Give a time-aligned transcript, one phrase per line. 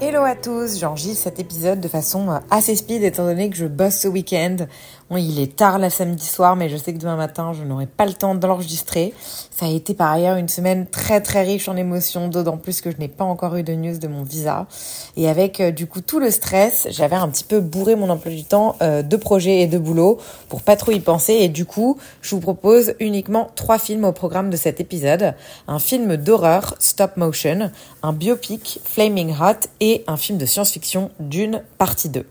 [0.00, 3.66] Hello à tous, j'enregistre cet épisode de façon euh, assez speed étant donné que je
[3.66, 4.54] bosse ce week-end.
[5.10, 7.86] Bon, il est tard la samedi soir, mais je sais que demain matin, je n'aurai
[7.86, 9.14] pas le temps de l'enregistrer.
[9.50, 12.90] Ça a été par ailleurs une semaine très très riche en émotions, d'autant plus que
[12.90, 14.66] je n'ai pas encore eu de news de mon visa.
[15.16, 18.32] Et avec euh, du coup tout le stress, j'avais un petit peu bourré mon emploi
[18.32, 20.18] du temps euh, de projets et de boulot
[20.50, 21.32] pour pas trop y penser.
[21.32, 25.34] Et du coup, je vous propose uniquement trois films au programme de cet épisode.
[25.68, 27.70] Un film d'horreur, stop motion,
[28.02, 32.26] un biopic, Flaming Hot, et un film de science-fiction, Dune, partie 2.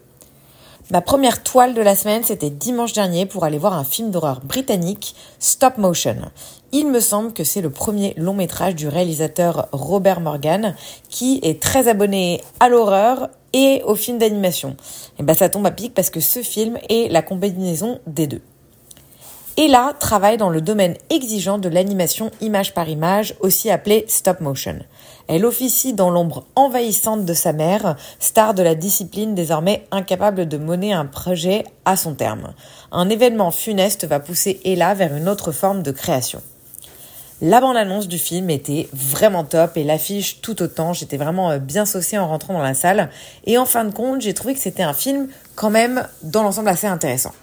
[0.89, 4.39] Ma première toile de la semaine, c'était dimanche dernier pour aller voir un film d'horreur
[4.39, 6.15] britannique, Stop Motion.
[6.71, 10.75] Il me semble que c'est le premier long métrage du réalisateur Robert Morgan,
[11.09, 14.77] qui est très abonné à l'horreur et aux films d'animation.
[15.19, 18.41] Et ben ça tombe à pic parce que ce film est la combinaison des deux.
[19.57, 24.79] Ella travaille dans le domaine exigeant de l'animation image par image, aussi appelée stop motion.
[25.27, 30.57] Elle officie dans l'ombre envahissante de sa mère, star de la discipline désormais incapable de
[30.57, 32.53] mener un projet à son terme.
[32.91, 36.41] Un événement funeste va pousser Ella vers une autre forme de création.
[37.41, 40.93] La bande-annonce du film était vraiment top et l'affiche tout autant.
[40.93, 43.11] J'étais vraiment euh, bien saucée en rentrant dans la salle.
[43.45, 46.69] Et en fin de compte, j'ai trouvé que c'était un film quand même dans l'ensemble
[46.69, 47.33] assez intéressant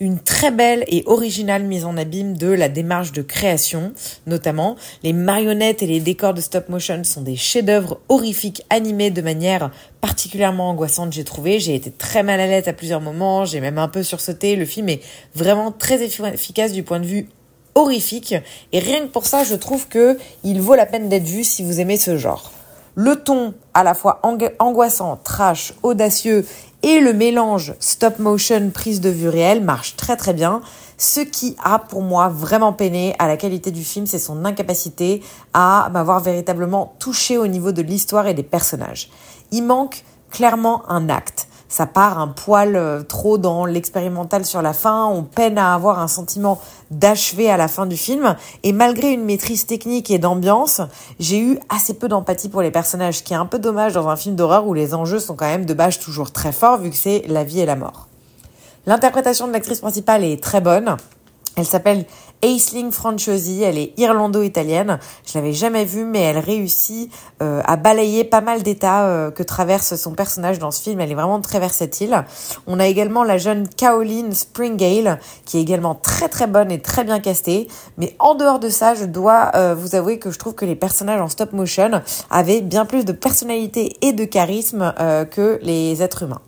[0.00, 3.92] une très belle et originale mise en abîme de la démarche de création,
[4.26, 4.76] notamment.
[5.02, 9.70] Les marionnettes et les décors de stop motion sont des chefs-d'œuvre horrifiques animés de manière
[10.00, 11.60] particulièrement angoissante, j'ai trouvé.
[11.60, 14.56] J'ai été très mal à l'aise à plusieurs moments, j'ai même un peu sursauté.
[14.56, 15.00] Le film est
[15.34, 17.28] vraiment très efficace du point de vue
[17.74, 18.34] horrifique
[18.72, 21.62] et rien que pour ça, je trouve que il vaut la peine d'être vu si
[21.62, 22.52] vous aimez ce genre.
[22.98, 24.22] Le ton à la fois
[24.58, 26.46] angoissant, trash, audacieux
[26.86, 30.62] et le mélange stop motion prise de vue réelle marche très très bien.
[30.98, 35.20] Ce qui a pour moi vraiment peiné à la qualité du film, c'est son incapacité
[35.52, 39.10] à m'avoir véritablement touché au niveau de l'histoire et des personnages.
[39.50, 44.72] Il manque clairement un acte ça part un poil euh, trop dans l'expérimental sur la
[44.72, 46.60] fin, on peine à avoir un sentiment
[46.90, 50.80] d'achever à la fin du film, et malgré une maîtrise technique et d'ambiance,
[51.18, 54.08] j'ai eu assez peu d'empathie pour les personnages, ce qui est un peu dommage dans
[54.08, 56.90] un film d'horreur où les enjeux sont quand même de base toujours très forts, vu
[56.90, 58.08] que c'est la vie et la mort.
[58.86, 60.96] L'interprétation de l'actrice principale est très bonne,
[61.56, 62.04] elle s'appelle
[62.46, 65.00] Aisling Franciosi, elle est irlando-italienne.
[65.26, 67.12] Je l'avais jamais vue, mais elle réussit
[67.42, 71.00] euh, à balayer pas mal d'états euh, que traverse son personnage dans ce film.
[71.00, 72.24] Elle est vraiment très versatile.
[72.68, 77.02] On a également la jeune Caroline Springale, qui est également très très bonne et très
[77.02, 77.66] bien castée.
[77.98, 80.76] Mais en dehors de ça, je dois euh, vous avouer que je trouve que les
[80.76, 84.94] personnages en stop motion avaient bien plus de personnalité et de charisme
[85.30, 86.40] que les êtres humains.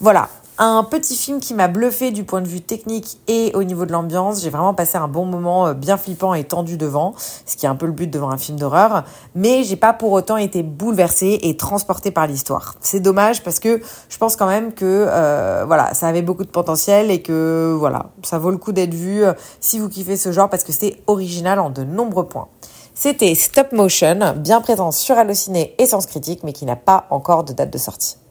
[0.00, 0.28] Voilà,
[0.64, 3.90] un petit film qui m'a bluffé du point de vue technique et au niveau de
[3.90, 4.42] l'ambiance.
[4.42, 7.68] J'ai vraiment passé un bon moment euh, bien flippant et tendu devant, ce qui est
[7.68, 9.02] un peu le but devant un film d'horreur.
[9.34, 12.76] Mais j'ai pas pour autant été bouleversée et transportée par l'histoire.
[12.80, 16.50] C'est dommage parce que je pense quand même que euh, voilà, ça avait beaucoup de
[16.50, 20.30] potentiel et que voilà, ça vaut le coup d'être vu euh, si vous kiffez ce
[20.30, 22.46] genre parce que c'est original en de nombreux points.
[22.94, 27.42] C'était Stop Motion, bien présent sur Allociné et Sens Critique, mais qui n'a pas encore
[27.42, 28.21] de date de sortie.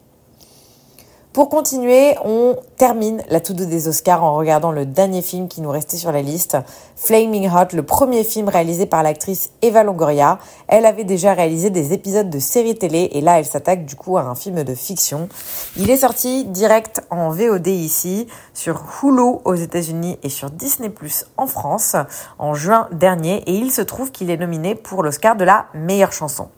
[1.34, 5.69] Pour continuer, on termine la tout des Oscars en regardant le dernier film qui nous
[5.69, 6.58] restait sur la liste,
[6.97, 10.40] Flaming Hot, le premier film réalisé par l'actrice Eva Longoria.
[10.68, 14.18] Elle avait déjà réalisé des épisodes de séries télé et là elle s'attaque du coup
[14.18, 15.30] à un film de fiction.
[15.78, 21.28] Il est sorti direct en VOD ici, sur Hulu aux États-Unis et sur Disney Plus
[21.38, 21.96] en France
[22.40, 26.12] en juin dernier et il se trouve qu'il est nominé pour l'Oscar de la meilleure
[26.12, 26.50] chanson.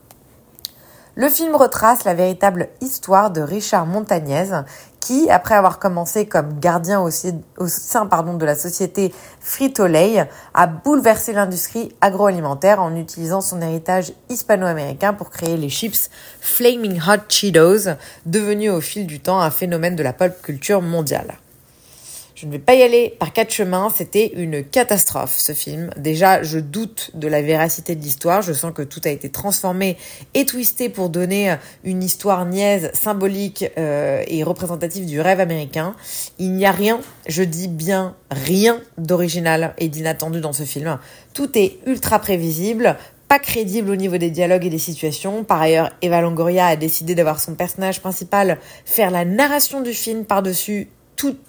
[1.16, 4.64] Le film retrace la véritable histoire de Richard Montagnez,
[5.00, 11.94] qui, après avoir commencé comme gardien au, sein de la société Frito-Lay, a bouleversé l'industrie
[12.02, 16.10] agroalimentaire en utilisant son héritage hispano-américain pour créer les chips
[16.42, 17.92] Flaming Hot Cheetos,
[18.26, 21.36] devenus au fil du temps un phénomène de la pop culture mondiale.
[22.44, 25.92] Je ne vais pas y aller par quatre chemins, c'était une catastrophe ce film.
[25.96, 29.96] Déjà, je doute de la véracité de l'histoire, je sens que tout a été transformé
[30.34, 31.56] et twisté pour donner
[31.86, 35.96] une histoire niaise, symbolique euh, et représentative du rêve américain.
[36.38, 37.00] Il n'y a rien,
[37.30, 41.00] je dis bien rien d'original et d'inattendu dans ce film.
[41.34, 42.98] Tout est ultra prévisible,
[43.30, 45.46] pas crédible au niveau des dialogues et des situations.
[45.46, 50.26] Par ailleurs, Eva Longoria a décidé d'avoir son personnage principal faire la narration du film
[50.26, 50.90] par-dessus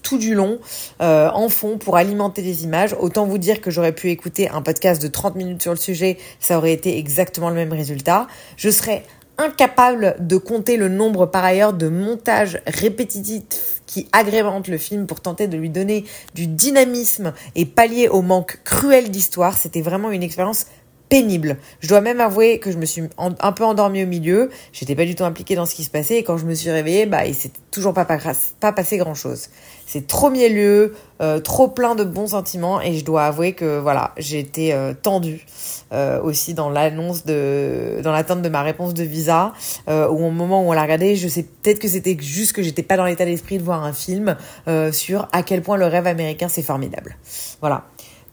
[0.03, 0.59] tout, du long
[1.01, 2.95] euh, en fond pour alimenter les images.
[2.99, 6.19] Autant vous dire que j'aurais pu écouter un podcast de 30 minutes sur le sujet,
[6.41, 8.27] ça aurait été exactement le même résultat.
[8.57, 9.03] Je serais
[9.39, 15.21] incapable de compter le nombre par ailleurs de montages répétitifs qui agrémentent le film pour
[15.21, 16.05] tenter de lui donner
[16.35, 19.57] du dynamisme et pallier au manque cruel d'histoire.
[19.57, 20.67] C'était vraiment une expérience
[21.09, 21.59] pénible.
[21.81, 24.51] Je dois même avouer que je me suis un peu endormie au milieu.
[24.73, 26.71] J'étais pas du tout impliquée dans ce qui se passait et quand je me suis
[26.71, 29.49] réveillée, bah, il s'est toujours pas, pas, passé grand chose.
[29.87, 34.15] C'est trop mielleux, euh, trop plein de bons sentiments et je dois avouer que voilà,
[34.17, 35.47] été euh, tendue
[35.93, 39.53] euh, aussi dans l'annonce de, dans l'attente de ma réponse de visa
[39.89, 42.63] euh, ou au moment où on l'a regardé, je sais peut-être que c'était juste que
[42.63, 44.37] j'étais pas dans l'état d'esprit de voir un film
[44.67, 47.17] euh, sur à quel point le rêve américain c'est formidable.
[47.61, 47.85] Voilà.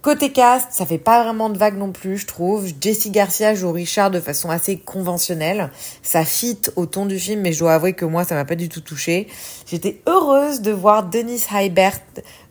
[0.02, 2.68] Côté cast, ça fait pas vraiment de vague non plus, je trouve.
[2.82, 5.70] Jessie Garcia joue Richard de façon assez conventionnelle.
[6.02, 8.56] Ça fit au ton du film, mais je dois avouer que moi, ça m'a pas
[8.56, 9.28] du tout touché.
[9.68, 12.00] J'étais heureuse de voir Denise Heibert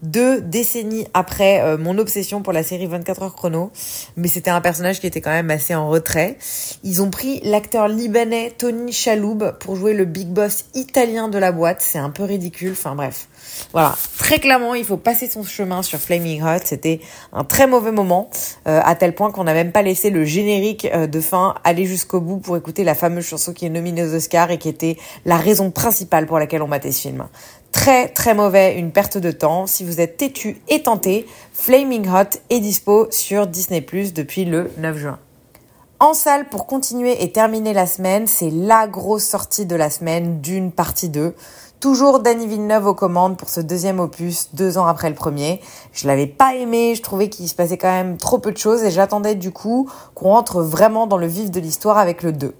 [0.02, 3.70] deux décennies après euh, mon obsession pour la série 24 heures chrono,
[4.16, 6.36] mais c'était un personnage qui était quand même assez en retrait.
[6.84, 11.52] Ils ont pris l'acteur libanais Tony Chaloub pour jouer le big boss italien de la
[11.52, 11.80] boîte.
[11.80, 12.72] C'est un peu ridicule.
[12.72, 13.28] Enfin bref.
[13.72, 16.60] Voilà, très clairement, il faut passer son chemin sur Flaming Hot.
[16.64, 17.00] C'était
[17.32, 18.30] un très mauvais moment,
[18.66, 21.86] euh, à tel point qu'on n'a même pas laissé le générique euh, de fin aller
[21.86, 24.96] jusqu'au bout pour écouter la fameuse chanson qui est nominée aux Oscars et qui était
[25.24, 27.26] la raison principale pour laquelle on matait ce film.
[27.72, 29.66] Très très mauvais, une perte de temps.
[29.66, 34.70] Si vous êtes têtu et tenté, Flaming Hot est dispo sur Disney Plus depuis le
[34.78, 35.18] 9 juin.
[36.00, 40.40] En salle, pour continuer et terminer la semaine, c'est la grosse sortie de la semaine
[40.40, 41.34] d'une partie 2.
[41.78, 45.60] Toujours Danny Villeneuve aux commandes pour ce deuxième opus, deux ans après le premier.
[45.92, 48.82] Je l'avais pas aimé, je trouvais qu'il se passait quand même trop peu de choses
[48.82, 52.54] et j'attendais du coup qu'on rentre vraiment dans le vif de l'histoire avec le 2.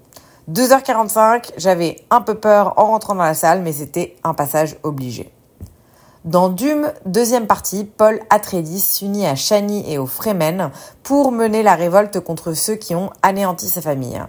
[0.49, 5.31] 2h45, j'avais un peu peur en rentrant dans la salle, mais c'était un passage obligé.
[6.25, 10.69] Dans Dume, deuxième partie, Paul Atreides s'unit à Shani et aux Fremen
[11.03, 14.21] pour mener la révolte contre ceux qui ont anéanti sa famille.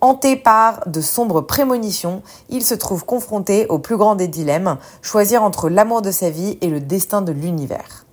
[0.00, 5.42] Hanté par de sombres prémonitions, il se trouve confronté au plus grand des dilemmes, choisir
[5.42, 8.06] entre l'amour de sa vie et le destin de l'univers.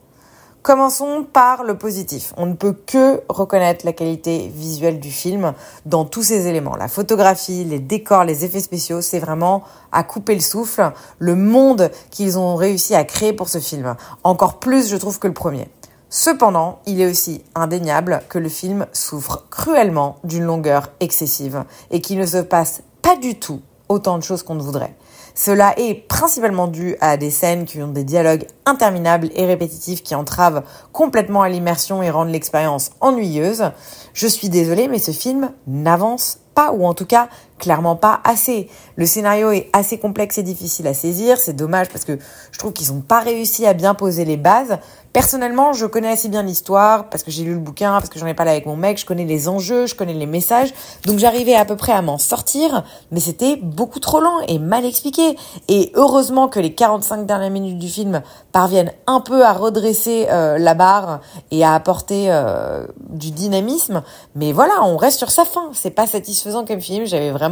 [0.68, 2.34] Commençons par le positif.
[2.36, 5.54] On ne peut que reconnaître la qualité visuelle du film
[5.86, 6.76] dans tous ses éléments.
[6.76, 10.92] La photographie, les décors, les effets spéciaux, c'est vraiment à couper le souffle.
[11.20, 13.96] Le monde qu'ils ont réussi à créer pour ce film.
[14.26, 15.70] Encore plus, je trouve, que le premier.
[16.10, 22.20] Cependant, il est aussi indéniable que le film souffre cruellement d'une longueur excessive et qu'il
[22.20, 24.98] ne se passe pas du tout autant de choses qu'on ne voudrait.
[25.40, 30.16] Cela est principalement dû à des scènes qui ont des dialogues interminables et répétitifs qui
[30.16, 33.70] entravent complètement à l'immersion et rendent l'expérience ennuyeuse.
[34.16, 38.70] Je suis désolée, mais ce film n'avance pas, ou en tout cas clairement pas assez.
[38.96, 42.18] Le scénario est assez complexe et difficile à saisir, c'est dommage parce que
[42.52, 44.78] je trouve qu'ils n'ont pas réussi à bien poser les bases.
[45.14, 48.28] Personnellement, je connais assez bien l'histoire parce que j'ai lu le bouquin, parce que j'en
[48.28, 50.74] ai parlé avec mon mec, je connais les enjeux, je connais les messages,
[51.06, 54.86] donc j'arrivais à peu près à m'en sortir, mais c'était beaucoup trop lent et mal
[54.86, 55.36] expliqué.
[55.70, 58.22] Et heureusement que les 45 dernières minutes du film
[58.52, 64.04] parviennent un peu à redresser euh, la barre et à apporter euh, du dynamisme,
[64.36, 65.72] mais voilà, on reste sur sa fin.
[65.74, 67.47] C'est pas satisfaisant comme film, j'avais vraiment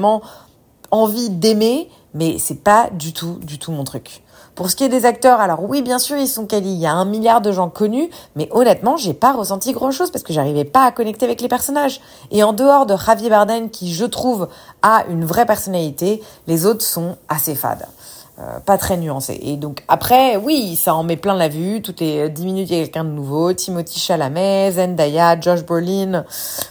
[0.92, 4.22] envie d'aimer, mais c'est pas du tout, du tout mon truc.
[4.56, 6.72] Pour ce qui est des acteurs, alors oui, bien sûr, ils sont quali.
[6.72, 10.12] Il y a un milliard de gens connus, mais honnêtement, j'ai pas ressenti grand chose
[10.12, 12.00] parce que j'arrivais pas à connecter avec les personnages.
[12.32, 14.48] Et en dehors de Javier Bardem, qui je trouve
[14.82, 17.86] a une vraie personnalité, les autres sont assez fades.
[18.38, 19.40] Euh, pas très nuancés.
[19.42, 21.82] Et donc après, oui, ça en met plein la vue.
[21.82, 23.54] Toutes les 10 minutes, il y a quelqu'un de nouveau.
[23.54, 26.26] Timothy Chalamet, Zendaya, Josh Brolin,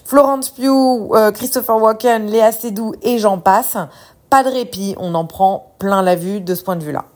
[0.04, 3.78] Florence Pugh, euh, Christopher Walken, Léa Seydoux et j'en passe.
[4.28, 7.06] Pas de répit, on en prend plein la vue de ce point de vue-là.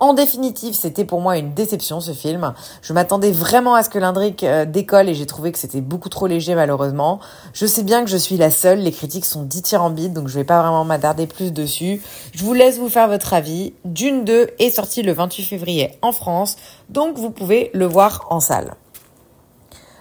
[0.00, 2.54] En définitive, c'était pour moi une déception ce film.
[2.82, 6.08] Je m'attendais vraiment à ce que l'Indric euh, décolle et j'ai trouvé que c'était beaucoup
[6.08, 7.18] trop léger malheureusement.
[7.52, 10.44] Je sais bien que je suis la seule, les critiques sont dithyrambiques donc je vais
[10.44, 12.00] pas vraiment m'attarder plus dessus.
[12.32, 13.72] Je vous laisse vous faire votre avis.
[13.84, 16.56] Dune 2 est sorti le 28 février en France,
[16.90, 18.74] donc vous pouvez le voir en salle.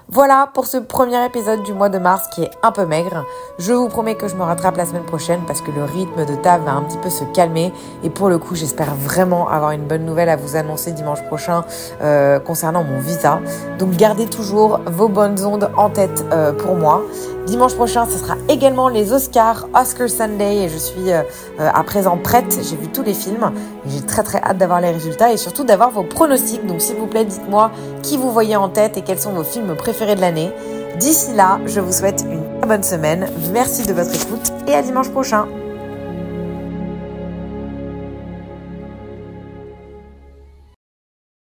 [0.10, 3.26] Voilà pour ce premier épisode du mois de mars qui est un peu maigre.
[3.60, 6.36] Je vous promets que je me rattrape la semaine prochaine parce que le rythme de
[6.36, 7.74] table va un petit peu se calmer
[8.04, 11.66] et pour le coup j'espère vraiment avoir une bonne nouvelle à vous annoncer dimanche prochain
[12.02, 13.42] euh, concernant mon visa.
[13.80, 17.04] Donc gardez toujours vos bonnes ondes en tête euh, pour moi.
[17.48, 21.24] Dimanche prochain, ce sera également les Oscars, Oscar Sunday, et je suis euh,
[21.58, 22.60] à présent prête.
[22.62, 23.54] J'ai vu tous les films
[23.86, 26.66] et j'ai très très hâte d'avoir les résultats et surtout d'avoir vos pronostics.
[26.66, 27.72] Donc s'il vous plaît, dites-moi
[28.04, 30.51] qui vous voyez en tête et quels sont vos films préférés de l'année.
[31.00, 33.30] D'ici là, je vous souhaite une bonne semaine.
[33.54, 35.48] Merci de votre écoute et à dimanche prochain.